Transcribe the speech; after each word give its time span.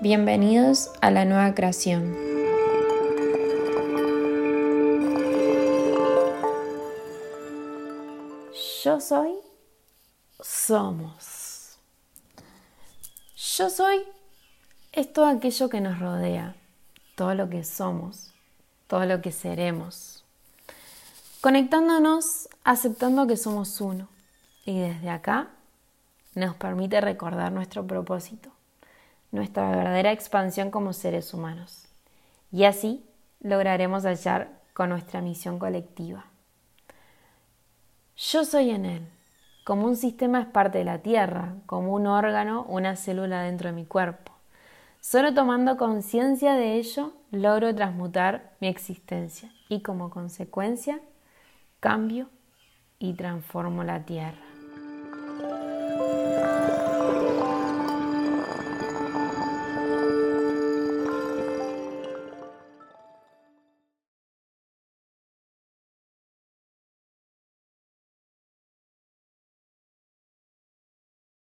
Bienvenidos 0.00 0.92
a 1.00 1.10
la 1.10 1.24
nueva 1.24 1.56
creación. 1.56 2.14
Yo 8.84 9.00
soy, 9.00 9.32
somos. 10.40 11.78
Yo 13.56 13.68
soy 13.70 14.04
es 14.92 15.12
todo 15.12 15.26
aquello 15.26 15.68
que 15.68 15.80
nos 15.80 15.98
rodea, 15.98 16.54
todo 17.16 17.34
lo 17.34 17.50
que 17.50 17.64
somos, 17.64 18.32
todo 18.86 19.04
lo 19.04 19.20
que 19.20 19.32
seremos. 19.32 20.24
Conectándonos, 21.40 22.48
aceptando 22.62 23.26
que 23.26 23.36
somos 23.36 23.80
uno 23.80 24.06
y 24.64 24.78
desde 24.78 25.10
acá 25.10 25.48
nos 26.36 26.54
permite 26.54 27.00
recordar 27.00 27.50
nuestro 27.50 27.84
propósito 27.84 28.52
nuestra 29.30 29.70
verdadera 29.70 30.12
expansión 30.12 30.70
como 30.70 30.92
seres 30.92 31.34
humanos. 31.34 31.88
Y 32.50 32.64
así 32.64 33.04
lograremos 33.40 34.04
hallar 34.04 34.50
con 34.72 34.90
nuestra 34.90 35.20
misión 35.20 35.58
colectiva. 35.58 36.26
Yo 38.16 38.44
soy 38.44 38.70
en 38.70 38.86
él. 38.86 39.08
Como 39.64 39.86
un 39.86 39.96
sistema 39.96 40.40
es 40.40 40.46
parte 40.46 40.78
de 40.78 40.84
la 40.84 41.00
Tierra, 41.00 41.54
como 41.66 41.92
un 41.92 42.06
órgano, 42.06 42.64
una 42.68 42.96
célula 42.96 43.42
dentro 43.42 43.68
de 43.68 43.76
mi 43.76 43.84
cuerpo. 43.84 44.32
Solo 45.00 45.34
tomando 45.34 45.76
conciencia 45.76 46.54
de 46.54 46.76
ello 46.76 47.12
logro 47.30 47.74
transmutar 47.74 48.54
mi 48.60 48.68
existencia 48.68 49.52
y 49.68 49.82
como 49.82 50.10
consecuencia 50.10 51.00
cambio 51.80 52.28
y 52.98 53.14
transformo 53.14 53.84
la 53.84 54.04
Tierra. 54.04 54.47